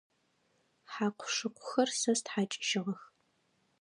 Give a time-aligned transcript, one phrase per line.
[0.91, 3.01] Хьакъу-шыкъухэр сэ стхьакӏыжьыгъэх.